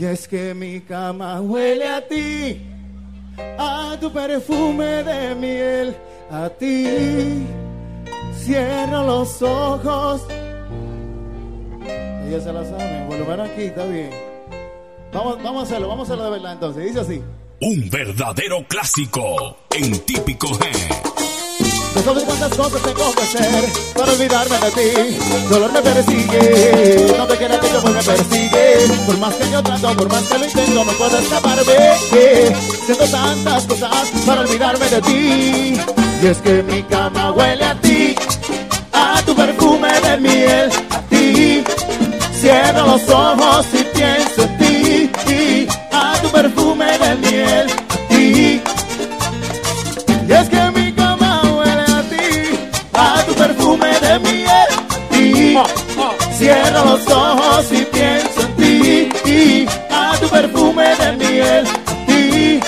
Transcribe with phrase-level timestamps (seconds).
[0.00, 2.58] Y es que mi cama huele a ti,
[3.58, 5.94] a tu perfume de miel,
[6.30, 7.44] a ti.
[8.42, 10.22] Cierro los ojos.
[12.26, 14.08] Ella se la sabe, volver aquí, está bien.
[15.12, 16.84] Vamos, vamos a hacerlo, vamos a hacerlo de verdad entonces.
[16.86, 17.22] Dice así.
[17.60, 21.09] Un verdadero clásico en típico G.
[22.00, 23.64] No sabes cuántas cosas tengo que hacer
[23.94, 25.18] para olvidarme de ti.
[25.50, 28.74] Dolor me persigue, no te quieras que yo me persigue.
[29.04, 31.62] Por más que yo trato, por más que lo intento, no puedo escaparme.
[32.86, 35.80] Siento tantas cosas para olvidarme de ti.
[36.22, 38.14] Y es que mi cama huele a ti,
[38.94, 41.62] a tu perfume de miel, a ti.
[42.40, 44.58] Cierro los ojos y pienso en
[45.26, 47.66] ti, a tu perfume de miel,
[56.40, 58.56] Cierro los ojos y pienso en
[59.24, 62.60] ti, a tu perfume de miel, a ti.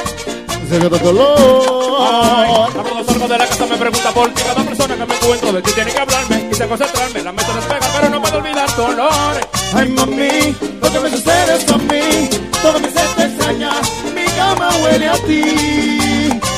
[0.69, 2.71] Secreto color.
[2.71, 5.63] Cuando salgo de la casa me pregunta por ti Cada persona que me encuentro de
[5.63, 9.63] ti tiene que hablarme Quise concentrarme, la mente despega Pero no puedo olvidar tu olor
[9.75, 12.29] Ay mami, lo que me sucede es a mí,
[12.61, 13.71] todo mi ser te extraña,
[14.15, 15.43] mi cama huele a ti.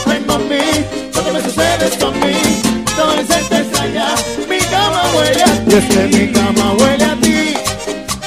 [0.07, 0.59] Ay mami,
[1.15, 2.34] lo que me sucede es a mí,
[5.67, 7.55] Y es que mi cama huele a ti,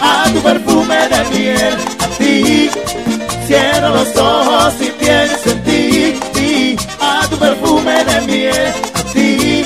[0.02, 2.70] a tu perfume de miel, a ti.
[3.48, 9.66] Cierro los ojos y pienso en ti, a tu perfume de miel, a ti.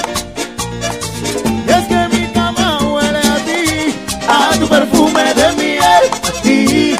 [1.65, 3.95] Y es que mi cama huele a ti,
[4.27, 6.95] a tu perfume de miel, a ti.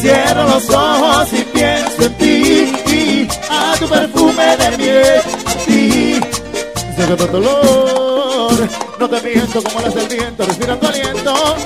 [0.00, 6.20] Cierro los ojos y pienso en ti, a tu perfume de miel, a ti.
[8.98, 11.56] No te miento como las del viento, respirando aliento.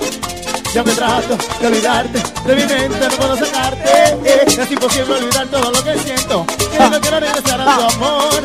[0.74, 3.90] Ya me trato de olvidarte, de mi mente no puedo sacarte.
[4.24, 6.44] Eh, es imposible olvidar todo lo que siento.
[6.70, 8.42] Que no quiero regresar a tu amor.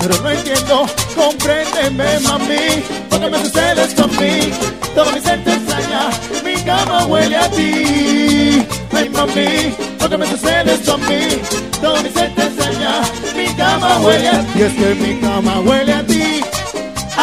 [0.00, 2.82] Pero no entiendo, compréndeme, mami.
[3.10, 4.50] Lo que me sucede es con mí.
[4.94, 6.10] Todo mi ser te extraña,
[6.44, 8.66] mi cama huele a ti.
[8.92, 11.40] Ay, mami, lo que me sucede es con mí.
[11.80, 13.02] Todo mi ser te extraña,
[13.36, 14.58] mi cama huele a ti.
[14.58, 16.40] Y es que mi cama huele a ti,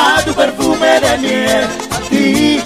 [0.08, 2.62] a tu perfume de miel, a ti.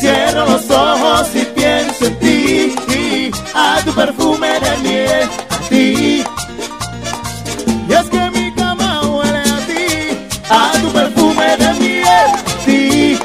[0.00, 6.24] Cierro los ojos y pienso en ti, a tu perfume de miel, a ti.
[7.88, 9.86] Y es que mi cama huele a ti,
[10.48, 13.18] a tu perfume de miel, a ti.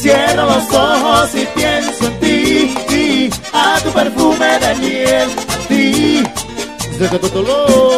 [0.00, 2.20] Cierro los ojos y pienso en
[2.88, 6.22] ti, a tu perfume de miel, a ti.
[7.32, 7.88] Dolor.
[7.88, 7.97] No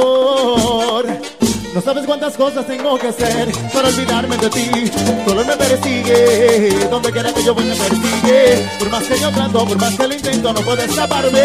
[1.91, 4.71] sabes cuántas cosas tengo que hacer para olvidarme de ti.
[5.27, 8.69] Dolor me persigue, donde quiera que yo voy me persigue.
[8.79, 11.43] Por más que yo trato, por más que lo intento, no puedo escaparme.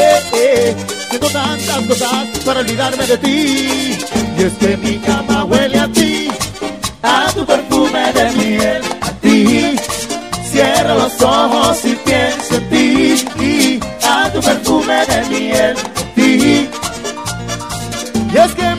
[1.10, 3.98] Tengo tantas cosas para olvidarme de ti.
[4.38, 6.28] Y es que mi cama huele a ti,
[7.02, 9.76] a tu perfume de miel, a ti.
[10.52, 16.70] Cierro los ojos y pienso en ti, a tu perfume de miel, a ti.
[18.32, 18.75] Y es que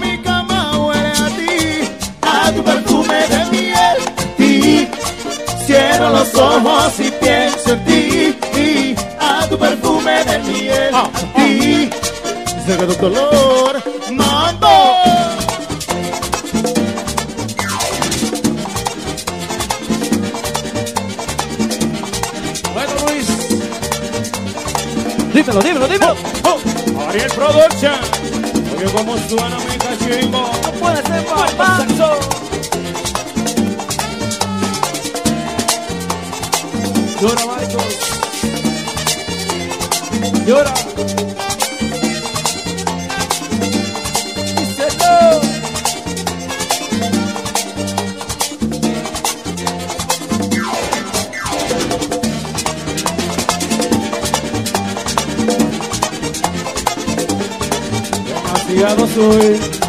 [6.37, 7.85] Los ojos y pienso en
[8.53, 11.89] ti, a tu perfume de miel, a ti.
[12.67, 14.67] Secreto color, mambo.
[22.75, 23.27] Bueno Luis,
[25.33, 26.15] Dímelo, dímelo, dímelo.
[26.45, 27.95] oh, Ariel Production
[28.77, 31.87] Oye cómo suena mi cachimbo No puede ser papá.
[37.21, 38.17] Llora Michael
[40.47, 40.75] Llora.
[58.77, 59.86] Demasiado soy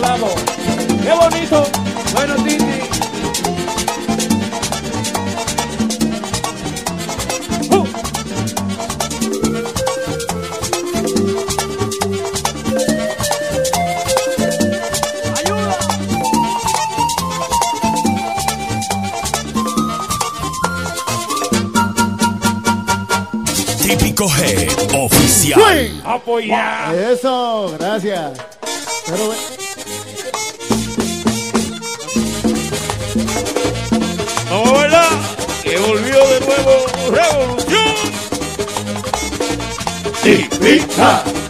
[0.00, 0.26] lado.
[1.02, 1.66] ¡Qué bonito!
[2.14, 2.72] Bueno, Titi.
[24.28, 25.60] G oficial.
[25.74, 26.00] ¡Sí!
[26.04, 26.94] Apoyar.
[26.94, 28.32] Eso, gracias.
[41.02, 41.41] 사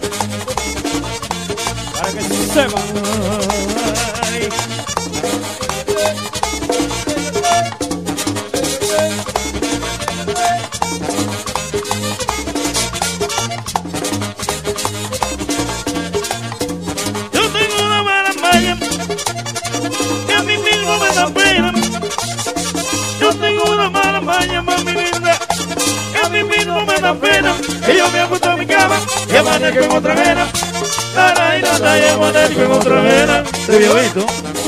[33.73, 34.62] Este videoito.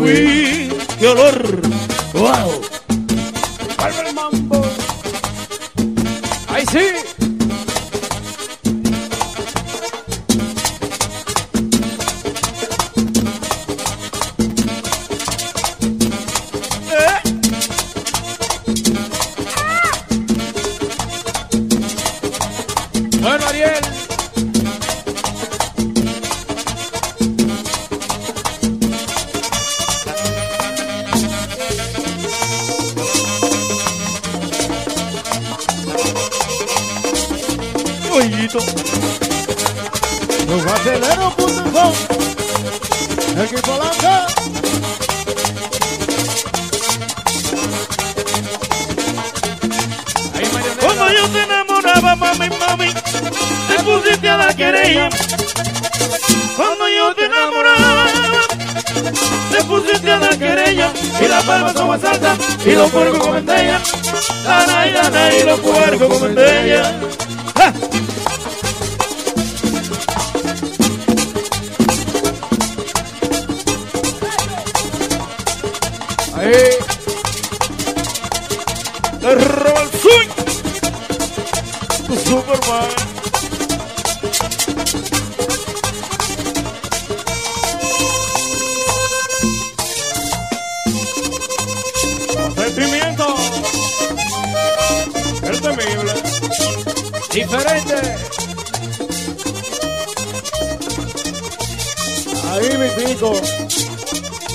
[0.00, 0.68] subí,
[0.98, 1.79] qué olor.
[64.80, 67.00] bailan ahí los puercos como en bella.
[67.56, 67.72] ¡Ah!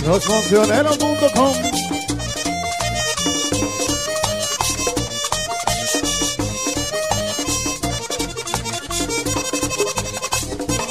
[0.05, 1.53] losconcioneros.com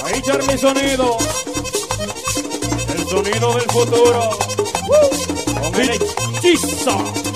[0.05, 1.17] Ahí está mi Sonido,
[2.95, 4.31] el sonido del futuro.
[4.89, 7.34] Uh, con el hechizo.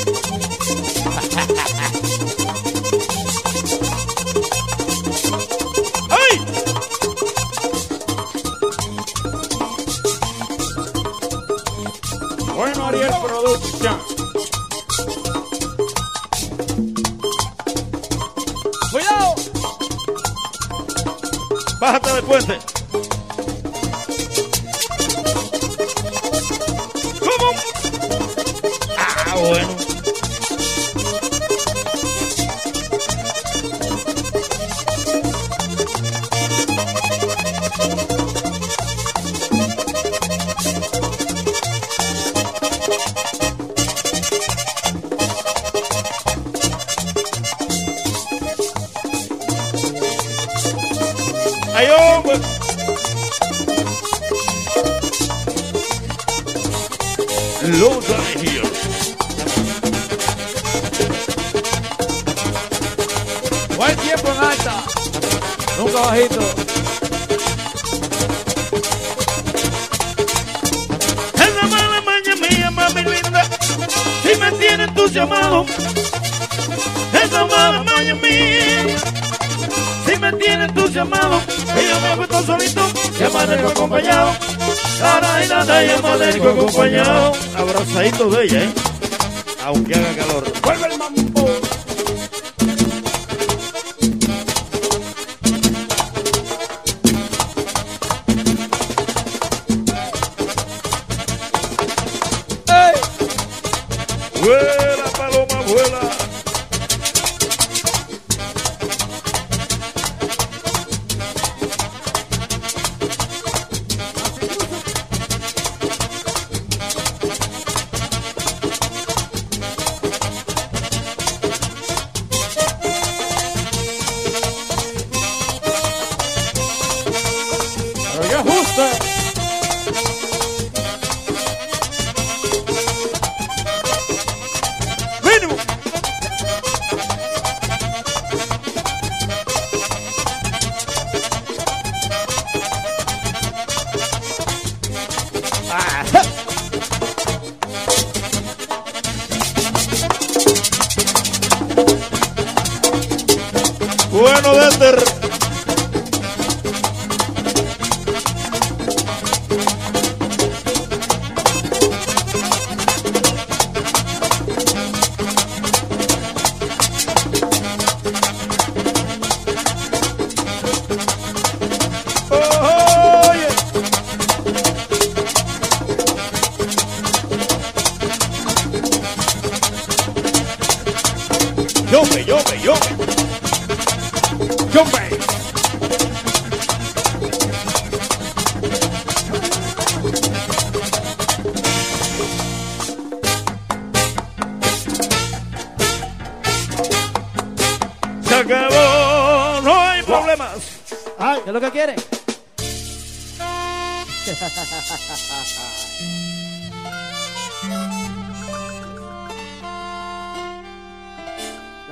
[88.29, 88.78] 五人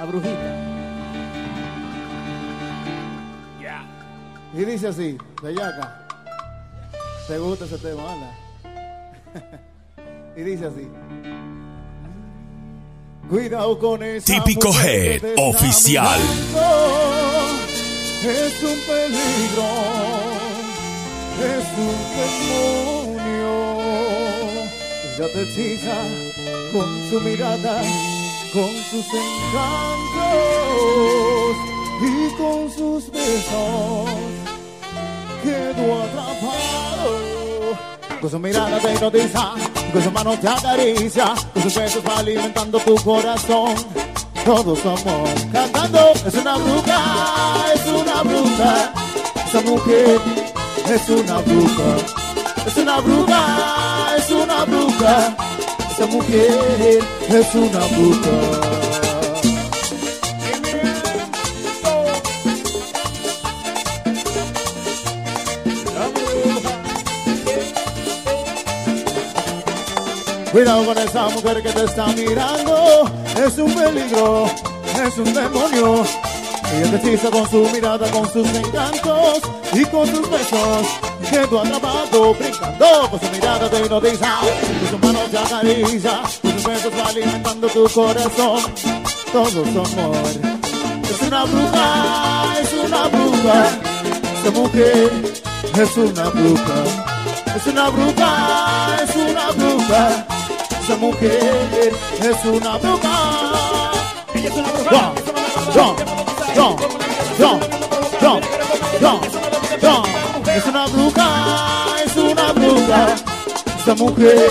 [0.06, 0.76] Brujita.
[4.54, 6.06] y dice así, Bellaca.
[7.28, 8.30] ¿Te gusta ese tema, Ana?
[10.36, 10.88] y dice así.
[13.28, 16.20] Cuidado con esa Típico Head oficial.
[16.54, 16.66] mirando.
[18.24, 19.68] Es un peligro.
[21.42, 21.96] Es un
[23.06, 23.54] demonio.
[25.04, 25.96] Ella te hechiza
[26.72, 27.82] con su mirada,
[28.56, 30.32] con sus encantos
[32.00, 34.08] y con sus besos.
[35.42, 37.10] Quedo atrapado.
[38.18, 39.52] Con su mirada te hipnotiza,
[39.92, 43.74] con su mano te acaricia, con sus besos va alimentando tu corazón.
[44.42, 48.92] Todos somos cantando, es una bruja, es una bruja.
[49.46, 50.18] Esa mujer
[50.88, 51.96] es una bruja,
[52.66, 55.36] es una bruja, es una bruja.
[55.98, 58.30] Esa mujer es una bruja.
[70.52, 73.10] Cuidado con esa mujer que te está mirando,
[73.46, 74.50] es un peligro,
[75.02, 76.04] es un demonio.
[76.74, 79.40] Ella te con su mirada, con sus encantos
[79.72, 81.05] y con sus besos.
[81.30, 86.64] Quedo atrapado, brincando, con su mirada te hipnotiza, con sus manos te acaricia, con sus
[86.64, 88.62] besos va alimentando tu corazón.
[89.32, 90.18] Todos somos.
[91.10, 93.68] Es una bruja, es una bruja,
[94.40, 95.10] esa mujer
[95.74, 97.06] es una bruja.
[97.56, 100.26] Es una bruja, es una bruja.
[100.82, 103.90] Esa mujer es una bruja.
[104.34, 105.12] Ella es una bruja.
[105.74, 105.96] Yo,
[106.54, 106.76] yo,
[107.38, 107.60] yo, yo,
[108.20, 108.40] yo,
[109.00, 109.22] yo.
[109.22, 110.25] Es una bruja, es una bruja.
[110.56, 110.86] Esa
[113.94, 114.50] mujer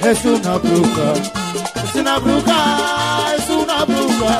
[0.00, 1.12] es una bruja.
[1.84, 4.38] Es una bruja, es una bruja.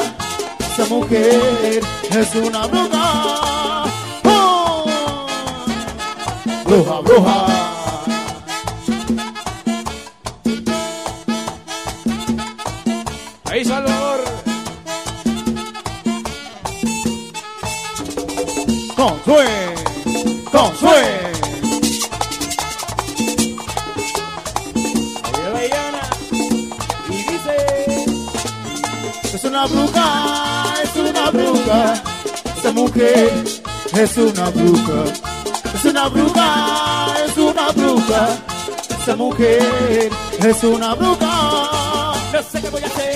[0.60, 3.84] Esa mujer es una bruja.
[4.24, 4.86] ¡Oh!
[6.64, 7.81] Bruja, bruja.
[32.94, 33.44] Mujer
[33.94, 35.04] es una bruja.
[35.74, 38.28] Es una bruja, es una bruja.
[39.00, 42.12] Esa mujer es una bruja.
[42.34, 43.14] No sé qué voy a hacer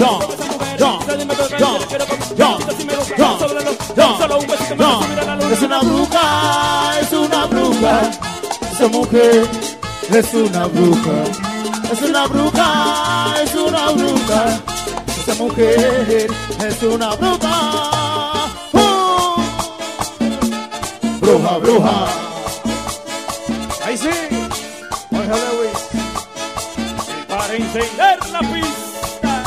[5.11, 5.53] mirar la luna.
[5.53, 8.11] es una bruja, es una bruja.
[8.73, 9.49] Esa mujer
[10.11, 11.25] es una bruja.
[11.93, 14.61] Es una bruja, es una bruja.
[15.19, 16.29] Esa mujer
[16.67, 17.96] es una bruja.
[21.27, 22.07] bruja, bruja.
[23.85, 24.11] Ahí sí,
[25.11, 25.81] Jorge Lewis.
[27.09, 29.43] Y para encender la pista.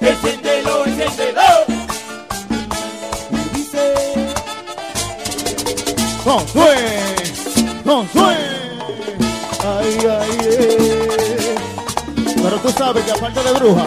[0.00, 1.50] Encéndelo, encéndelo.
[3.30, 3.94] Y dice.
[6.24, 6.74] Josué,
[7.84, 8.36] Josué.
[9.62, 11.54] Ay, ay, ay.
[12.42, 13.86] Pero tú sabes que aparte de bruja.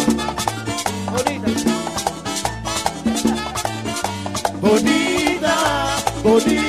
[4.67, 5.55] Bonita,
[6.21, 6.66] bonita,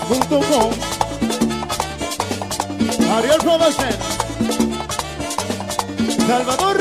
[0.00, 0.70] funcioneros.com
[3.16, 3.92] Ariel Production
[6.26, 6.76] Salvador.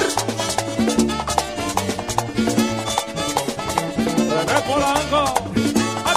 [4.30, 5.24] René Polanco,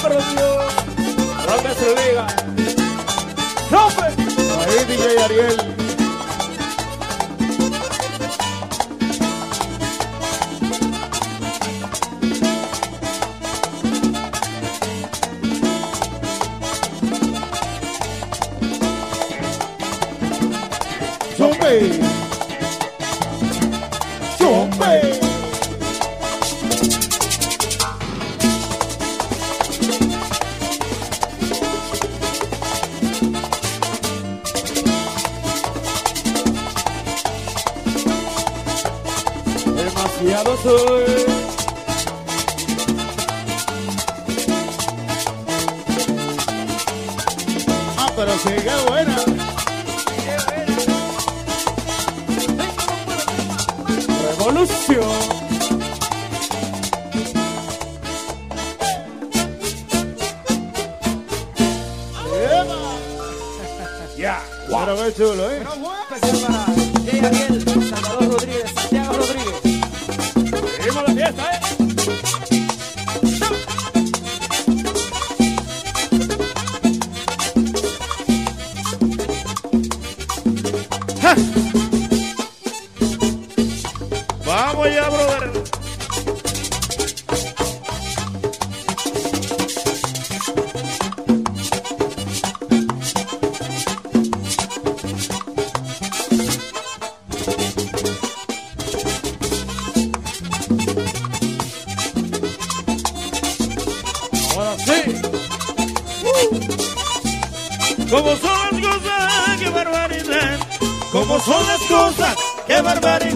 [0.03, 0.73] pero Dios,
[1.45, 2.35] Grandes Ligas,
[3.71, 4.07] ¡Rompe!
[4.59, 5.88] Ahí DJ Ariel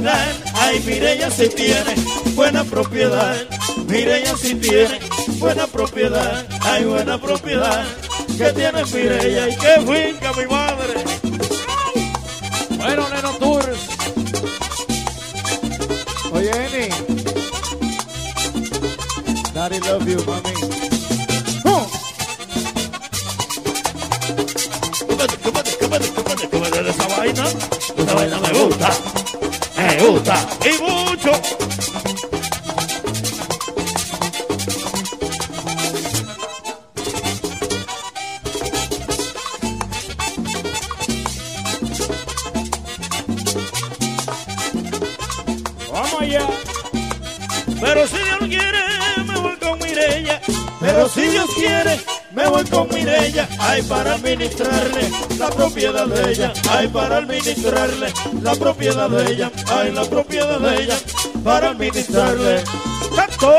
[0.02, 0.34] barbaridad.
[0.54, 1.94] Ay, mire, ella sí tiene
[2.34, 3.36] buena propiedad.
[3.86, 4.98] Mire, ella sí tiene
[5.38, 6.46] buena propiedad.
[6.62, 7.84] Ay, buena propiedad.
[8.38, 11.04] Que tiene Mireya y qué finca, mi madre.
[12.76, 13.78] Bueno, Neno Tours.
[16.32, 16.88] Oye, Eni.
[19.54, 20.54] Daddy love you, mami.
[21.64, 21.86] ¡Oh!
[25.06, 27.44] Cómete, cómete, cómete, cómete, cómete de esa vaina.
[27.98, 28.90] Esa vaina me gusta.
[29.14, 29.21] Me
[30.02, 30.48] gusta.
[30.64, 31.32] Y mucho.
[45.92, 46.46] Vamos allá.
[47.80, 48.78] Pero si Dios quiere,
[49.26, 50.40] me voy con Mirella.
[50.80, 52.00] Pero si Dios quiere,
[52.32, 53.48] me voy con Mirella.
[53.58, 56.52] Ay, para administrarle la propiedad de ella.
[56.70, 58.12] Ay, para administrarle
[58.42, 59.52] la propiedad de ella.
[59.68, 60.98] Ay, la propiedad de ella.
[61.44, 62.62] Para administrarle.
[63.14, 63.57] ¡Tanto!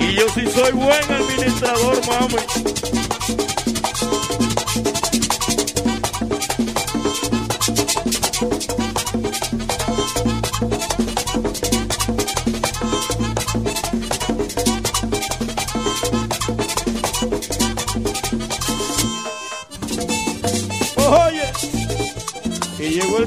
[0.00, 2.36] Y yo sí soy buen administrador, mami.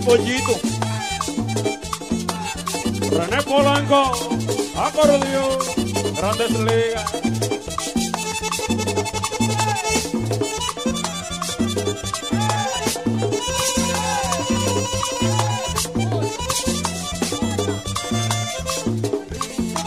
[0.02, 0.60] Pollito.
[3.12, 4.12] René Polanco,
[4.76, 5.60] acordeón,
[6.16, 7.12] grandes ligas.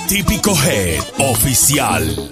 [0.09, 2.31] Típico Head Oficial.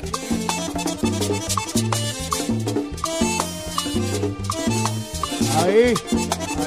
[5.59, 5.95] Ahí,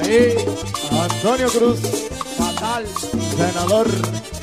[0.02, 0.34] Ahí,
[1.26, 1.80] Antonio Cruz,
[2.38, 2.84] fatal.
[3.36, 4.35] senador.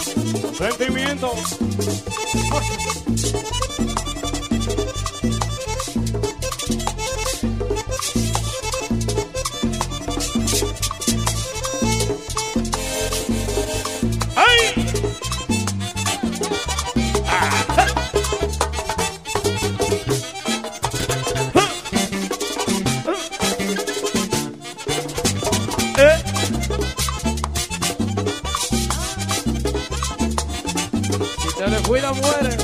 [31.63, 32.57] Si te le cuida, muere.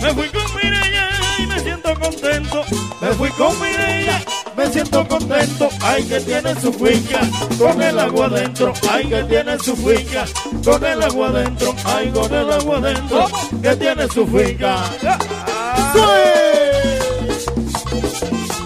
[0.00, 1.08] Me fui con Mireya
[1.38, 2.64] y me siento contento.
[3.00, 4.24] Me fui con Mireya,
[4.56, 5.68] me siento contento.
[5.82, 7.20] Ay, que tiene su finca
[7.58, 8.72] con el agua adentro.
[8.90, 10.24] Ay, que tiene su finca
[10.64, 11.74] con el agua adentro.
[11.84, 13.26] Ay, con el agua adentro.
[13.62, 14.84] Que tiene su finca.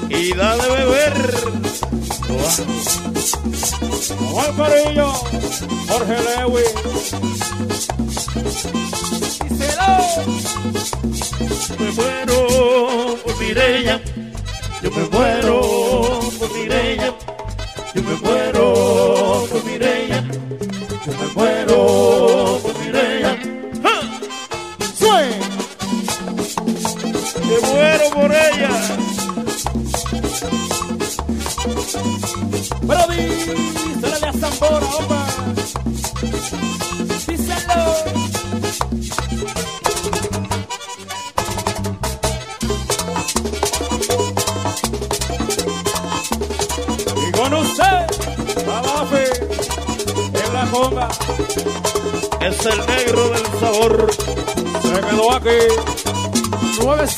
[0.09, 1.37] Y da de beber.
[4.14, 5.12] Juan Carillo,
[5.88, 6.75] Jorge Lewis.
[11.79, 14.01] me muero por Mireya,
[14.83, 15.61] yo me muero
[16.38, 17.14] por Mireya,
[17.95, 20.25] yo me muero por Mireya,
[21.07, 22.06] yo me muero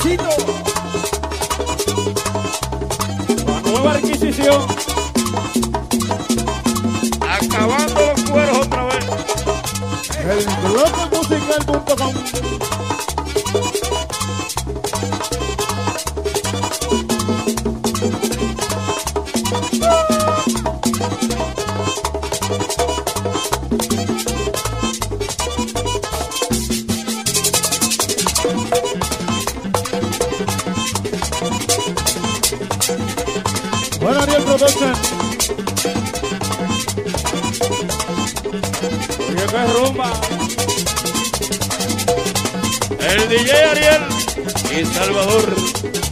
[0.05, 0.15] La
[3.63, 4.61] nueva Inquisición.
[7.19, 9.05] Acabando los cueros otra vez.
[10.19, 10.45] El
[44.85, 46.08] Salvador.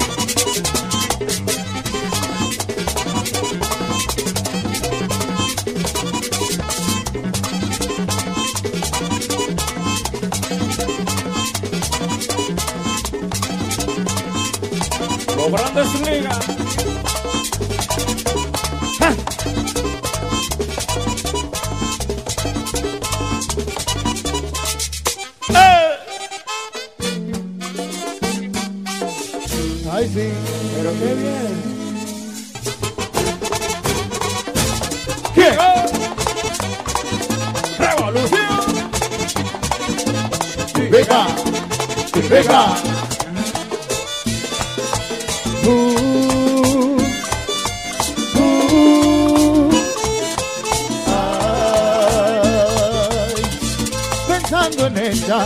[54.76, 55.46] En ella,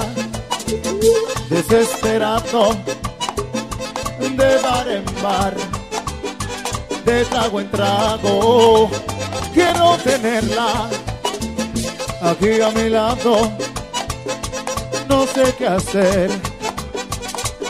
[1.50, 2.76] desesperado,
[4.20, 5.56] de bar en bar,
[7.06, 8.90] de trago en trago,
[9.54, 10.90] quiero tenerla
[12.22, 13.52] aquí a mi lado
[15.12, 16.32] no sé qué hacer,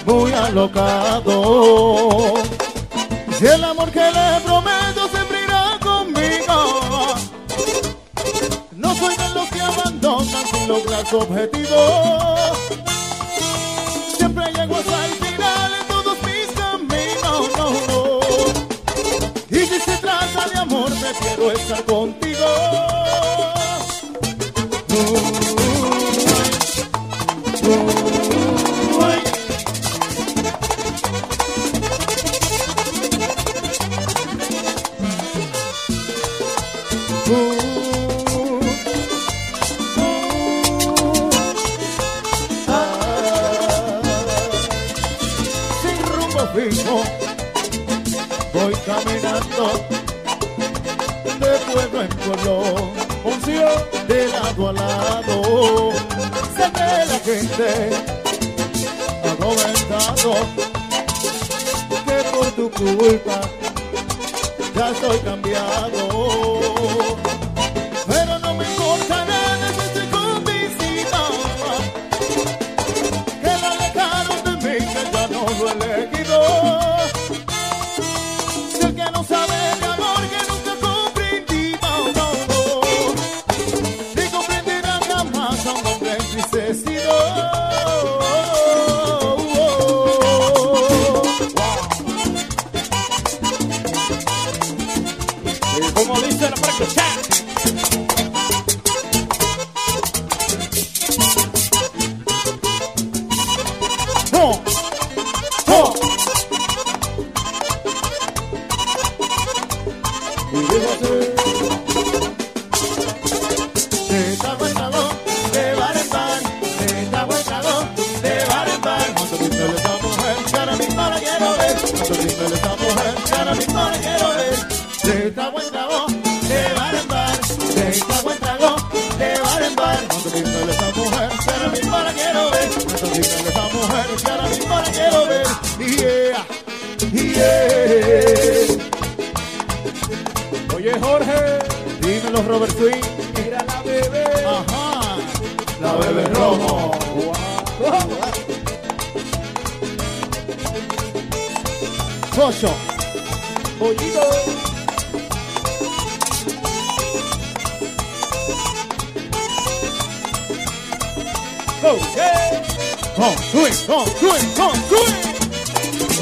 [0.05, 2.35] muy alocado.
[3.37, 5.00] Si el amor que le prometo
[10.71, 12.55] lograr su objetivo.
[14.17, 17.49] Siempre llego hasta el final en todos mis caminos.
[17.57, 18.19] no, no.
[19.49, 23.00] Y si se trata de amor, prefiero estar contigo.
[65.61, 66.05] ಾಗೋ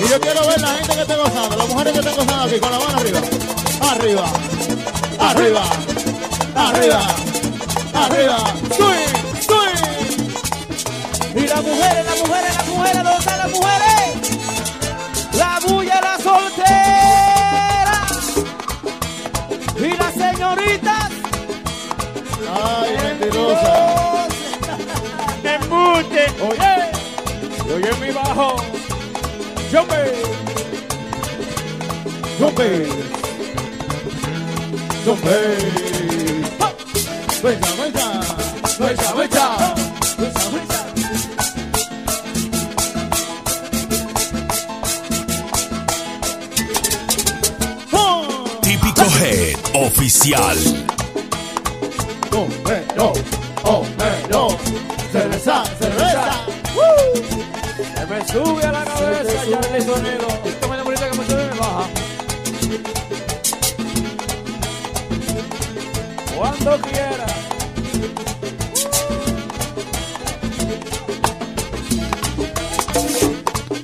[0.01, 2.59] Y yo quiero ver la gente que esté gozando, las mujeres que estén gozando aquí,
[2.59, 3.21] con la mano arriba.
[3.81, 4.25] Arriba.
[5.19, 5.63] Arriba.
[6.55, 7.01] Arriba.
[7.93, 8.37] Arriba.
[8.75, 9.83] Swing, swing.
[11.35, 14.15] Y las mujeres, las mujeres, las mujeres, ¿dónde están las mujeres?
[15.33, 18.07] La bulla, la soltera.
[19.77, 21.09] Y las señoritas.
[22.51, 24.08] Ay, mentirosa.
[25.71, 26.25] Oye,
[27.73, 28.55] oye mi bajo.
[29.71, 30.01] Jumpe.
[32.39, 32.87] Jumpe.
[35.05, 35.37] Jumpe.
[37.43, 38.07] Venga, venga.
[38.79, 39.75] Venga, venga.
[48.61, 50.88] Típico Head Oficial.
[66.61, 67.25] Cuando quiera.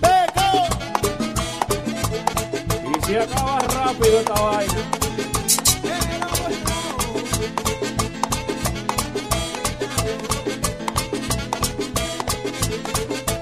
[0.01, 0.49] Peco.
[2.91, 4.73] Y si acaba rápido esta vaina.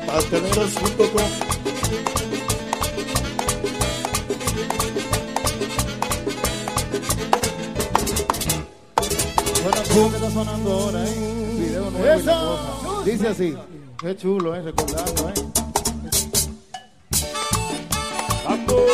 [0.06, 1.62] Barteleros.com
[9.93, 11.56] Que está sonando ahora, ¿eh?
[11.56, 13.03] Video nuevo y la cosa.
[13.06, 13.56] Dice así.
[13.99, 14.62] Qué chulo, ¿eh?
[14.63, 15.34] Recordando, ¿eh?
[18.43, 18.86] Paco,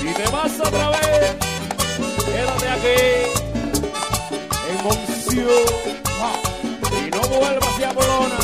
[0.00, 1.36] si te vas otra vez,
[2.26, 3.00] quédate aquí
[4.70, 5.48] en Monción
[6.98, 8.38] y no vuelvas hacia Bolona.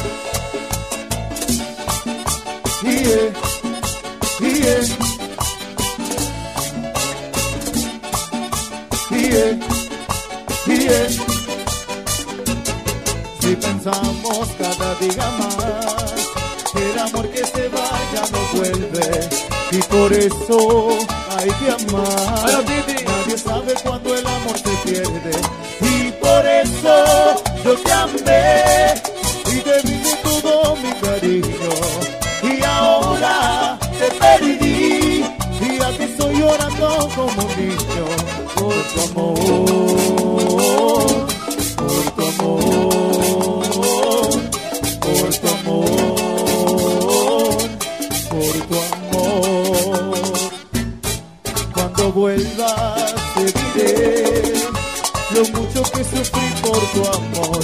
[2.84, 3.32] Yeah,
[4.38, 4.78] yeah.
[4.78, 5.09] Yeah,
[20.00, 20.88] por eso
[21.36, 22.89] hay que amar.
[52.00, 54.54] Cuando vuelvas te diré
[55.34, 57.60] lo mucho que sufrí por tu amor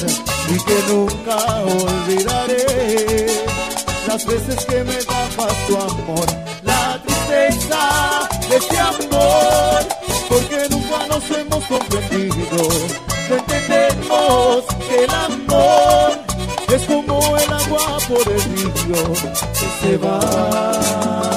[0.50, 3.26] y que nunca olvidaré.
[4.06, 6.26] Las veces que me dabas tu amor,
[6.64, 9.88] la tristeza de este amor,
[10.28, 12.68] porque nunca nos hemos comprendido,
[13.30, 16.26] no entendemos que el amor
[16.74, 19.12] es como el agua por el río
[19.54, 21.35] que se va,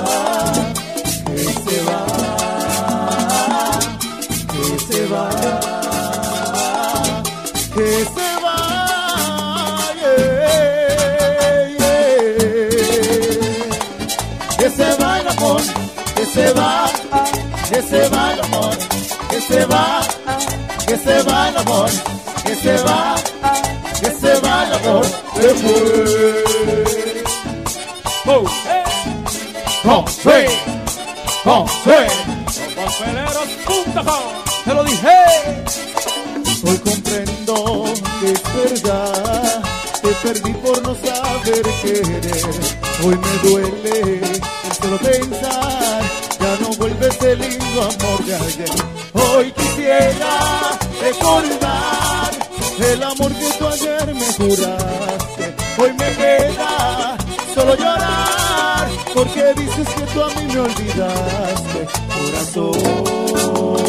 [16.40, 16.90] se va,
[17.70, 18.78] que se va el amor,
[19.30, 20.00] que se va,
[20.88, 21.90] que se va el amor,
[22.46, 23.16] que se va,
[24.02, 26.44] que se va el amor, se fue.
[28.26, 28.84] Oh, hey.
[29.84, 30.48] Con fe,
[31.44, 32.08] con fe,
[33.66, 34.06] con
[34.66, 35.18] te lo dije.
[36.64, 37.84] Hoy comprendo
[38.20, 39.64] que es verdad,
[40.02, 42.50] te perdí por no saber querer.
[43.04, 44.22] Hoy me duele
[44.82, 45.79] solo pensar
[47.82, 48.70] amor de ayer.
[49.14, 52.32] Hoy quisiera recordar
[52.80, 55.56] el amor que tú ayer me juraste.
[55.78, 57.18] Hoy me queda
[57.54, 61.88] solo llorar porque dices que tú a mí me olvidaste,
[62.54, 63.89] corazón.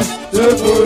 [0.00, 0.83] le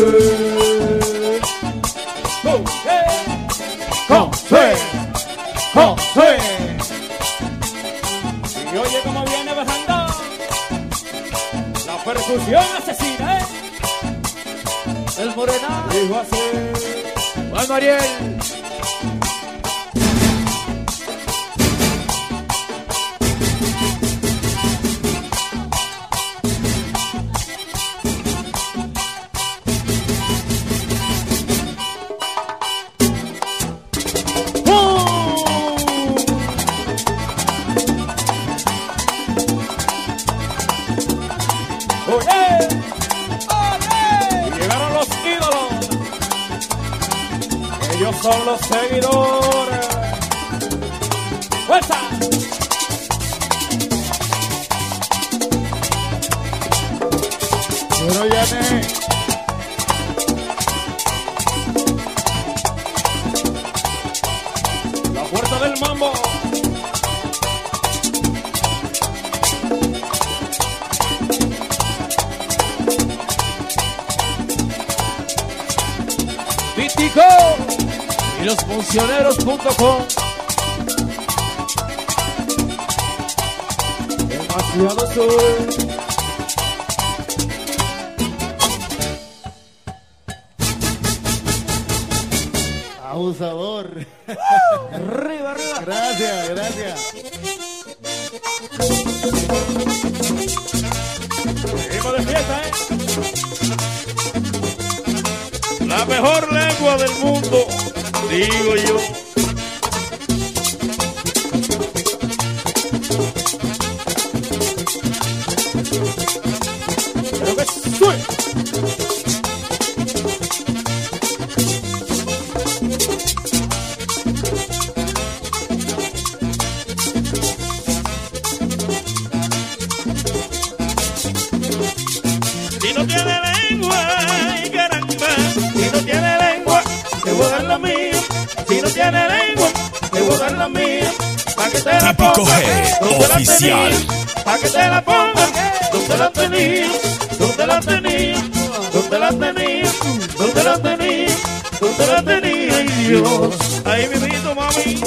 [153.09, 153.83] Dios.
[153.87, 154.19] Ahí mi
[154.54, 154.98] mami.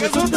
[0.00, 0.33] Jesús.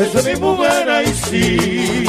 [0.00, 2.04] Mas também mulher aí sim.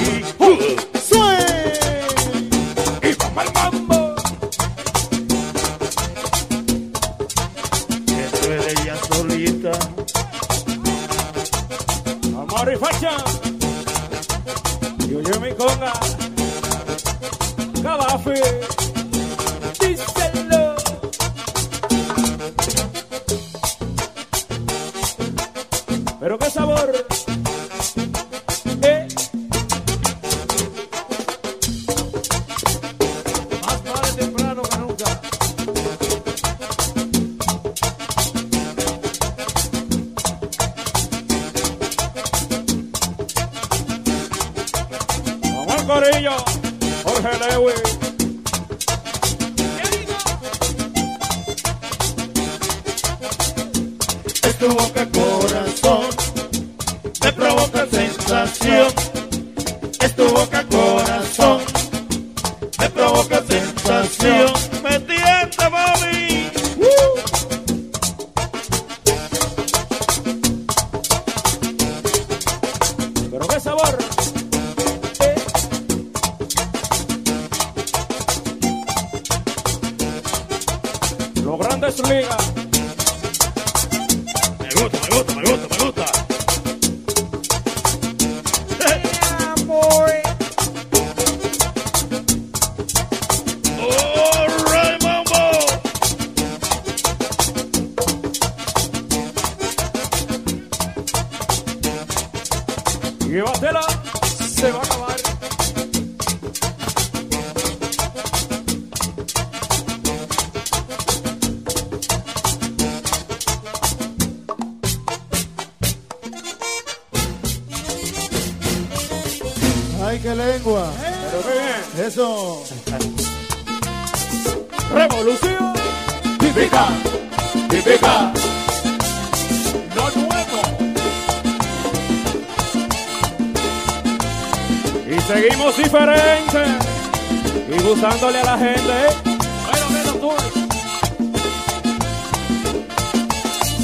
[138.35, 138.91] a la gente.
[138.91, 139.31] ¿eh?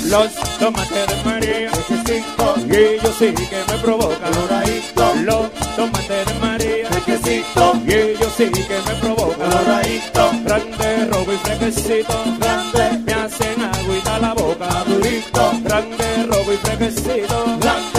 [0.10, 4.30] Los tomates de María, requisito, y yo sí que me provoca.
[4.30, 5.16] Doradito.
[5.26, 9.46] Los tomates de María, requisito, y yo sí que me provoca.
[9.46, 10.32] Doradito.
[10.46, 14.84] Grande, robo y fresquecito, grande, me hacen agüita la boca.
[14.88, 15.52] Durito.
[15.64, 17.97] Grande, robo y fresquecito, grande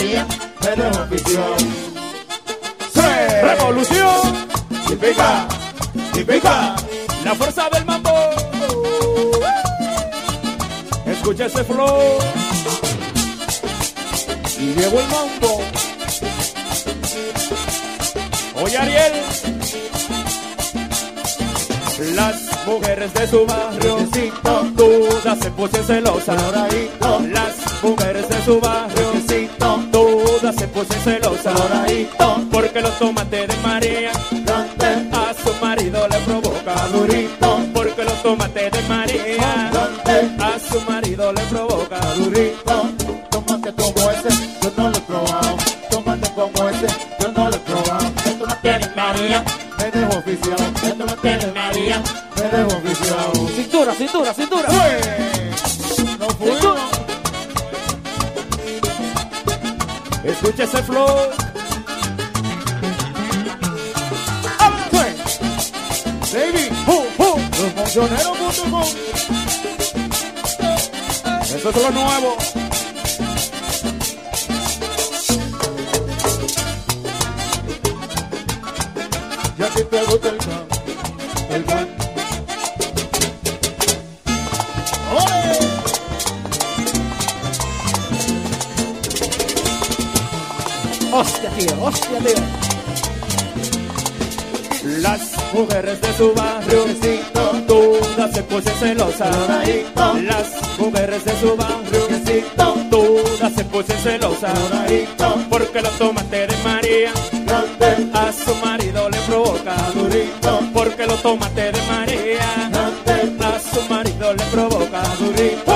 [0.00, 0.26] María,
[0.60, 1.58] tenemos afición.
[2.94, 3.00] ¡Sí!
[3.42, 4.46] ¡Revolución!
[4.88, 5.46] ¡Típica!
[6.14, 6.74] ¡Típica!
[7.22, 8.10] La fuerza del mambo.
[11.04, 12.18] Escucha ese flow.
[14.58, 15.60] Y llegó el mambo.
[18.62, 19.12] Oye Ariel.
[22.14, 24.32] Las mujeres de su barrio sin
[24.74, 26.42] duda se pusieron celosas.
[27.28, 28.99] Las mujeres de su barrio
[30.84, 31.60] todas se pusieron celosas.
[31.60, 38.22] coloradito, Porque los tomates de María grande, a su marido le provoca durito, Porque los
[38.22, 42.90] tomates de María grande, a su marido le provoca durito.
[43.30, 44.28] Tómate como ese,
[44.62, 45.56] yo no lo he probado.
[45.90, 46.86] Tómate como ese,
[47.20, 48.06] yo no lo he probado.
[48.24, 49.44] Esto no tiene María,
[49.78, 50.72] me dejo oficial.
[50.82, 52.02] Esto no tiene María,
[52.36, 53.48] me dejo oficial.
[53.54, 54.68] Cintura, cintura, cintura.
[54.68, 55.19] No
[60.50, 61.06] Escucha ese flow.
[66.32, 67.40] Baby, ¡pum, pum!
[67.60, 68.84] Los funcioneros.com.
[71.42, 72.36] Eso es lo nuevo.
[79.56, 80.38] Ya que te gusta el
[91.68, 92.18] Hostia.
[95.02, 95.20] Las
[95.52, 96.84] mujeres de su barrio
[97.66, 99.36] todas se pusieron celosas.
[100.22, 102.00] Las mujeres de su barrio
[102.90, 104.58] todas se pusieron celosas.
[105.50, 107.12] Porque los tomates de María
[108.14, 109.76] a su marido le provoca.
[109.94, 112.70] durito, Porque los tomates de María
[113.40, 115.02] a su marido le provoca.
[115.18, 115.70] durito.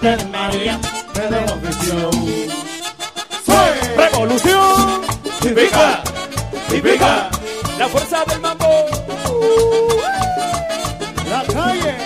[0.00, 0.78] Tiene María,
[1.14, 2.10] me dejo oficial.
[3.96, 5.02] Revolución
[5.40, 6.02] típica,
[6.68, 7.30] típica,
[7.78, 8.86] la fuerza del mambo.
[11.30, 11.96] La calle.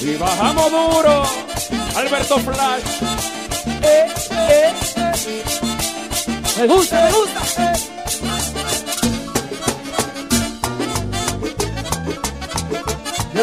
[0.00, 1.22] Y bajamos duro,
[1.96, 3.02] Alberto Flash.
[3.82, 5.10] Eh, eh, eh.
[6.58, 7.72] Me gusta, me gusta.
[7.72, 7.76] eh.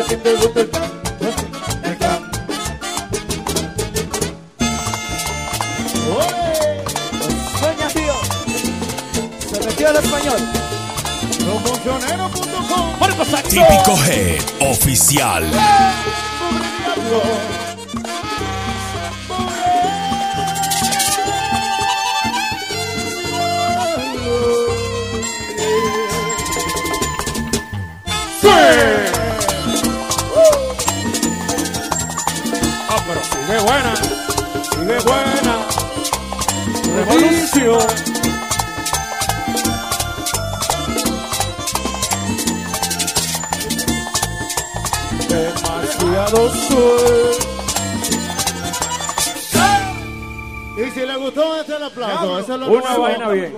[0.07, 0.91] Sí te gusta el can,
[11.86, 13.49] Saxo.
[13.49, 15.43] Típico G oficial.
[32.89, 33.95] Ah, pero sigue buena,
[34.71, 35.53] sigue buena.
[36.95, 38.14] Revolución.
[50.78, 52.39] Y si le gustó, ese es el aplauso.
[52.39, 53.53] Ese es lo Una vaina bien.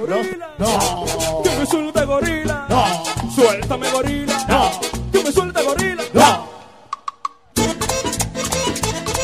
[0.58, 1.06] No.
[1.44, 2.66] Que me suelta gorila.
[2.68, 3.32] No.
[3.36, 4.46] Suéltame gorila.
[4.50, 4.72] No.
[5.12, 6.04] Que me suelta gorila.
[6.14, 6.48] No.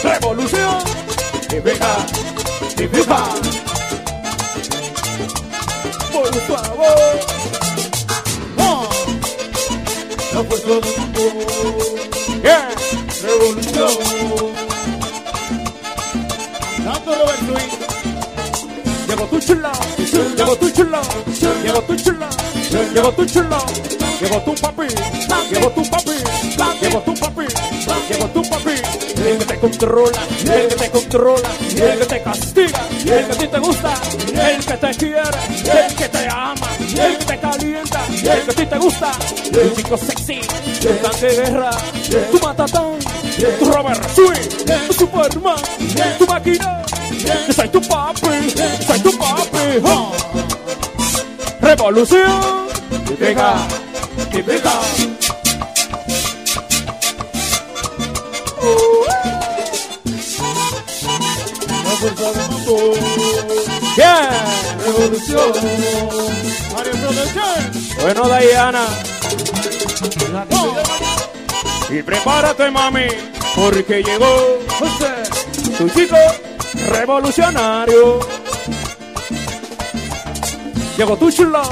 [0.04, 0.84] Revolución.
[1.50, 1.98] Típica.
[2.76, 3.18] Típica.
[6.12, 7.20] Por favor.
[8.58, 8.84] No.
[10.44, 11.94] Fuerza del mundo.
[12.44, 13.03] Yeah.
[13.24, 14.64] Revolución.
[19.34, 19.72] Tu chula,
[20.38, 21.02] llegó tu chula,
[21.64, 22.30] llegó tu chula,
[22.94, 23.58] llegó tu chula,
[24.22, 24.88] llegó tu papi,
[25.50, 26.12] llegó tu papi,
[26.82, 27.46] llegó tu papi,
[28.10, 28.70] llegó tu papi,
[29.26, 33.38] el que te controla, el que te controla, el que te castiga, el que a
[33.38, 33.94] ti te gusta,
[34.28, 38.54] el que te quiere, el que te ama, el que te calienta, el que a
[38.54, 39.12] ti te gusta,
[39.52, 40.42] el chico sexy,
[40.80, 41.72] tu tanque de guerra,
[42.32, 43.00] tu matatán,
[43.60, 45.58] tu Robert Sweet, tu Superman,
[46.18, 46.82] tu máquina.
[47.48, 48.50] Yo soy tu papi,
[48.88, 49.82] soy tu papi.
[49.84, 50.12] ¡oh!
[51.62, 52.68] Revolución
[53.08, 53.56] típica,
[54.32, 54.72] típica.
[63.96, 64.46] Yeah.
[64.86, 65.54] Revolución.
[68.02, 68.86] Bueno, Diana,
[71.90, 73.08] y prepárate, mami,
[73.56, 75.14] porque llegó José.
[75.78, 76.18] tu chico
[76.90, 78.20] revolucionario.
[80.98, 81.64] Llegó tu chulo,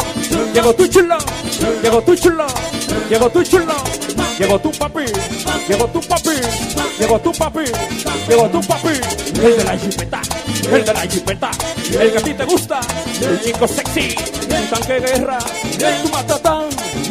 [0.51, 1.15] llegó tu chulo,
[1.83, 2.47] llegó tu chulo,
[3.07, 3.75] llegó tu chulo,
[4.39, 5.05] llegó tu papi,
[5.69, 6.29] llegó tu papi,
[6.99, 7.59] llegó tu papi,
[8.27, 8.87] llegó tu papi,
[9.43, 10.21] el de la jipeta,
[10.71, 11.51] el de la jipeta,
[11.99, 12.79] el que a ti te gusta,
[13.21, 14.15] el chico sexy,
[14.49, 16.63] el tanque de guerra, tu matatán,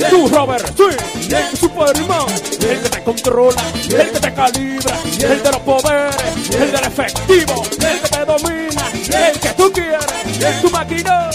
[0.08, 0.96] tu Robert Swing,
[1.30, 2.26] el Superman,
[2.60, 6.16] el que te controla, el que te calibra, el de los poderes,
[6.50, 11.30] el del efectivo, el que te domina, el que tú quieres, tu máquina,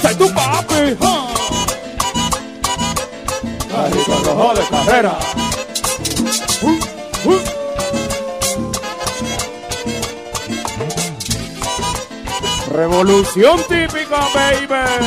[0.00, 0.96] soy tu papi.
[3.70, 5.18] Carrito rojo de carrera.
[6.62, 7.60] Uh, uh.
[12.72, 15.06] Revolución típica, baby.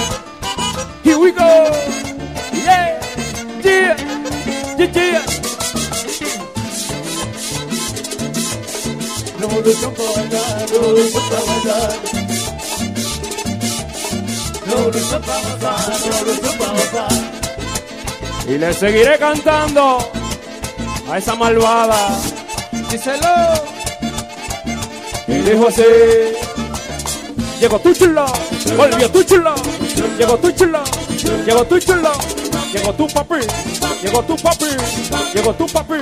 [1.03, 2.02] Here we go.
[3.63, 3.95] Yeah,
[4.77, 5.25] yeah.
[9.39, 11.93] Revolución para bailar, revolución para bailar.
[14.65, 17.11] Revolución para gozar, revolución para gozar.
[18.49, 20.11] Y le seguiré cantando
[21.09, 22.19] a esa malvada.
[22.91, 23.33] Díselo.
[25.27, 25.83] Y dijo así.
[27.63, 28.25] Llegó tu chulo,
[28.75, 29.55] volvió tu chulo,
[30.17, 30.83] llegó tu chulo,
[31.45, 32.11] llegó tu chulo,
[32.73, 33.35] llegó tu papi,
[34.01, 34.65] llegó tu papi,
[35.33, 35.99] llegó tu papi,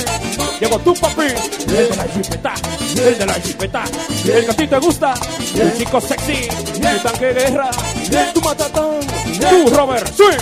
[0.59, 1.27] llegó tu papi,
[1.67, 2.53] el de la jipeta,
[2.95, 3.83] el de la jipeta,
[4.25, 5.13] el que a ti te gusta,
[5.55, 6.47] el chico sexy,
[6.81, 7.69] el tanque guerra,
[8.33, 8.99] tu matatán,
[9.49, 10.37] tu Robert Swing,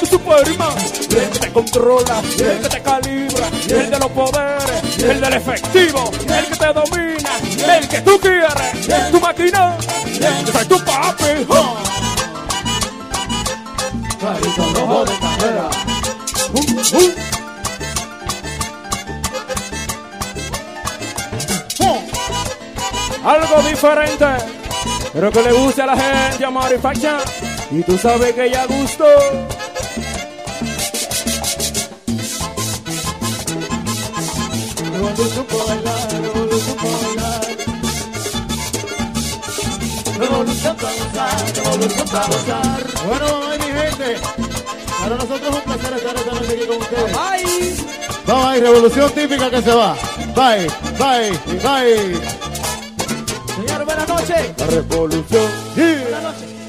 [0.00, 5.20] tu Superman, el que te controla, el que te calibra, el de los poderes, el
[5.20, 9.76] del efectivo, el que te domina, el que tú quieres, tu máquina,
[10.52, 12.19] soy tu papi.
[14.20, 15.70] Carrito rojo de carrera.
[16.52, 16.60] Uh,
[16.96, 17.14] uh.
[21.82, 23.28] Oh.
[23.30, 24.26] Algo diferente,
[25.14, 27.18] pero que le guste a la gente a Marifacha.
[27.70, 29.06] Y tú sabes que ya gustó.
[34.92, 37.19] Revolución para bailar, revolución para bailar.
[40.20, 42.86] Revolución para gozar, revolución para gozar.
[43.06, 44.16] Bueno, ay, mi gente.
[45.00, 47.16] Para nosotros es un placer estar esta noche aquí con ustedes.
[47.18, 47.76] Ay,
[48.26, 49.96] Vamos ahí, revolución típica que se va.
[50.36, 51.30] Bye, bye,
[51.62, 52.20] bye.
[53.56, 54.52] señor, buenas noches.
[54.58, 55.50] La revolución.
[55.74, 56.59] Buenas noches.